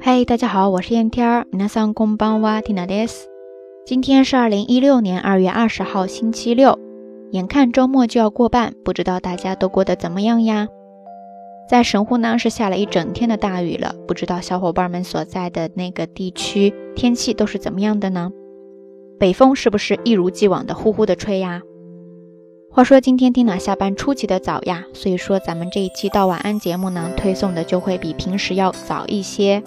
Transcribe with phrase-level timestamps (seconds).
[0.00, 1.46] 嗨，大家好，我是燕天儿。
[1.52, 3.28] 皆さんこんばんは、ティナです。
[3.86, 6.78] 今天是二零一六年二月二十号，星期六。
[7.30, 10.68] 眼看周末就要过半，不知道大家都过得怎么样呀？
[11.68, 13.94] 在神户呢，是下了一整天的大雨了。
[14.06, 18.30] 不知道小伙伴们所在的那个地区天气都是怎么样的呢？
[19.18, 21.62] 北风是不是一如既往的呼呼的吹呀？
[22.70, 29.62] 话说今天蒂娜下班出奇的早呀，所以说咱们这一期到晚安节目呢，推送的就会比平时要早一些。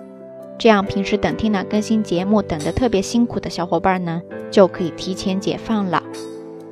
[0.59, 6.01] 这样，平时等 Tina 更新节目等得特别辛苦的小伙伴呢，就可以提前解放了。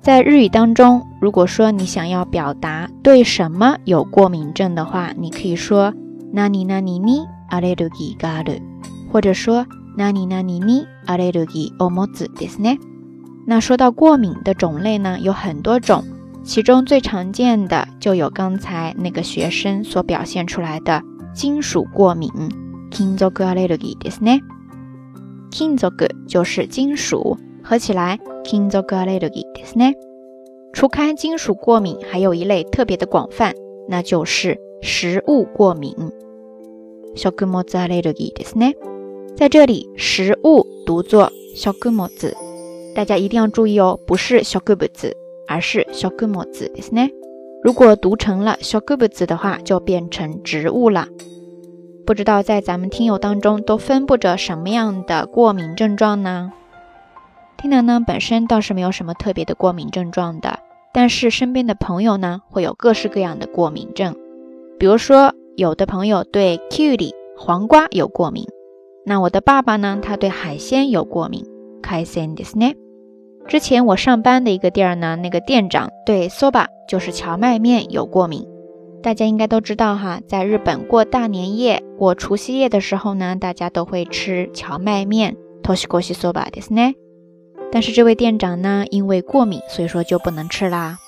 [0.00, 5.92] 在日语当中，如果说你想要表达对什么有过敏症的话，你可以说
[6.32, 8.60] 何々にアレルギーがある，
[9.12, 9.66] 或者说
[9.96, 12.78] 何々にアレルギーを持つですね。
[13.46, 16.04] 那说到过敏的种类呢，有很多种。
[16.44, 21.02] 其中最常见的就有刚才那个学生所表现出来的
[21.34, 22.30] 金属过敏
[22.90, 24.40] （kinzoku allergy） ですね。
[25.50, 29.94] kinzoku 就是金属，合起来 kinzoku allergy ですね。
[30.72, 33.54] 除开金属过敏，还有一类特别的广泛，
[33.88, 35.94] 那就是食物过敏
[37.14, 38.74] （shoku mo allergy） ですね。
[39.36, 42.08] 在这里，食物读作 shoku mo，
[42.94, 44.88] 大家一定要注意哦，不是 shoku bu。
[45.46, 47.10] 而是小根木子，ですね。
[47.62, 51.08] 如果读成了小根木子的话，就变成植物了。
[52.06, 56.52] 不知道在咱们听友当中都分布着什么样的过敏症状呢？
[57.58, 60.60] 听楠呢本身倒是没有什么特别的过敏症状的，
[60.94, 64.14] 但是身边的朋友呢会有各式各样的过敏症。
[64.78, 68.46] 比如说，有的朋友对 kiwi 黄瓜有过敏，
[69.04, 71.44] 那我的爸爸呢，他对海鲜有过敏，
[71.82, 72.76] 海鲜ですね。
[73.46, 78.46] 之前我上班的一个店儿呢，那个店长对 soba 就是荞麦面有过敏。
[79.02, 86.94] 大家应该都知道哈，在日本过大年夜、过除夕夜的时候呢，大家都会吃荞麦面 toshikoshi soba ですね。
[87.70, 90.98] 但是这位店长呢，因为过敏，所以说就不能吃啦。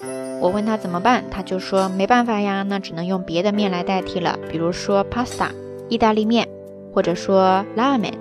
[0.41, 5.48] 我问他怎么办，他就说没办法呀，那只能用别的面来代替了，比如说 pasta
[5.88, 6.48] 意大利面，
[6.94, 8.15] 或者说拉面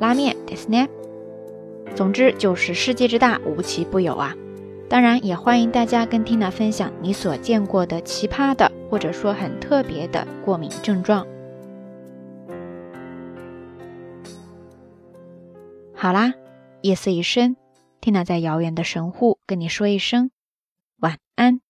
[0.00, 0.88] 拉面ですね。
[1.95, 4.35] 总之就是世界之大，无奇不有啊！
[4.89, 11.25] 当然也欢迎大家跟 Tina 分享你所见过的奇葩的，或者说很特别的过敏症状。
[15.93, 16.33] 好啦，
[16.81, 17.55] 夜色已深
[18.01, 20.31] ，Tina 在遥远的神户跟你说一声
[20.99, 21.61] 晚安。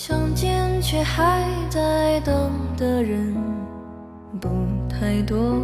[0.00, 3.34] 相见却还在等的人
[4.40, 4.48] 不
[4.88, 5.60] 太多，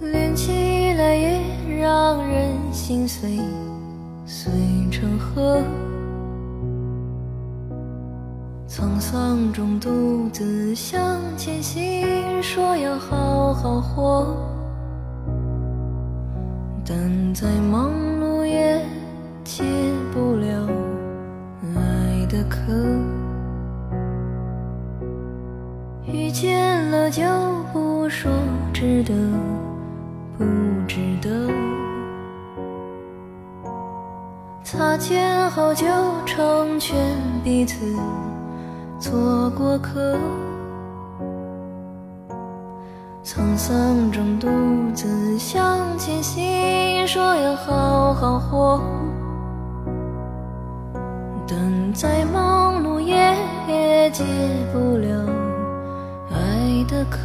[0.00, 1.42] 连起来也
[1.78, 3.38] 让人心碎，
[4.24, 4.50] 碎
[4.90, 5.60] 成河。
[8.66, 14.34] 沧桑中独自向前行，说要好好活，
[16.82, 17.90] 但再忙
[26.12, 27.22] 遇见了就
[27.72, 28.30] 不说
[28.72, 29.12] 值得
[30.38, 30.44] 不
[30.86, 31.50] 值得，
[34.62, 35.84] 擦肩后就
[36.24, 36.96] 成全
[37.42, 37.96] 彼此
[39.00, 40.16] 做过客，
[43.24, 44.48] 沧桑中独
[44.94, 48.80] 自向前行，说要好好活。
[51.48, 54.24] 但再忙碌也解
[54.72, 55.35] 不了。
[56.96, 57.18] 的歌，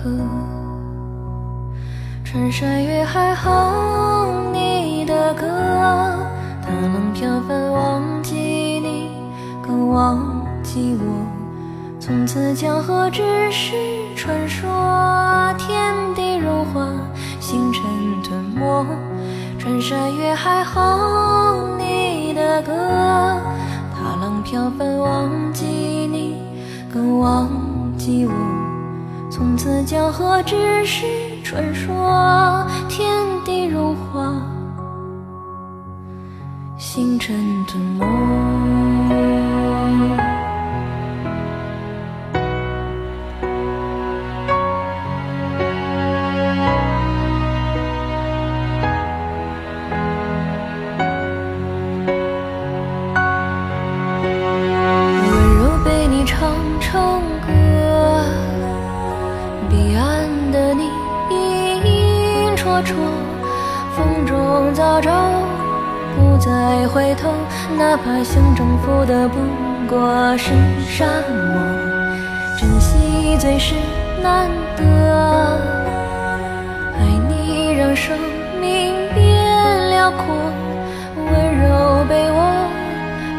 [2.25, 5.47] 穿山越海哼你的歌，
[6.61, 9.11] 大浪飘翻忘记你，
[9.65, 11.25] 更忘记我。
[12.01, 13.71] 从此江河只是
[14.13, 14.69] 传说，
[15.57, 16.85] 天地如画，
[17.39, 17.81] 星辰
[18.21, 18.85] 吞没。
[19.57, 22.73] 穿山越海哼你的歌，
[23.95, 26.41] 大浪飘翻忘记你，
[26.93, 27.47] 更忘。
[27.97, 28.31] 记我，
[29.41, 31.03] 从此江河只是
[31.43, 33.11] 传说，天
[33.43, 34.39] 地如画，
[36.77, 37.35] 星辰
[37.65, 39.10] 吞没。
[62.83, 65.11] 风中早朝，
[66.15, 67.29] 不再回头，
[67.77, 69.37] 哪怕想征服的不
[69.87, 70.49] 过是
[70.89, 71.61] 沙漠。
[72.57, 73.75] 珍惜最是
[74.21, 74.83] 难得，
[76.97, 76.99] 爱
[77.29, 78.17] 你让生
[78.59, 80.25] 命变辽阔，
[81.17, 82.67] 温柔被我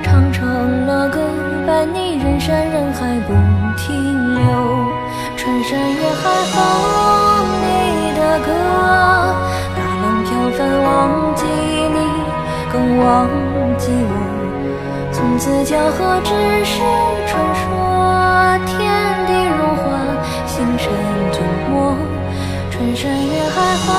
[0.03, 1.21] 唱成了歌，
[1.67, 3.33] 伴你人山人海不
[3.77, 4.43] 停留，
[5.37, 7.22] 穿山越海哼
[12.73, 13.29] 更忘
[13.77, 14.15] 记我。
[15.13, 16.33] 从此江河只
[16.65, 16.81] 是
[17.29, 17.69] 传说，
[18.67, 18.81] 天
[19.27, 19.85] 地如画，
[20.47, 20.91] 星辰
[21.33, 21.37] 吞
[21.71, 21.73] 没。
[22.71, 23.93] 穿山越海后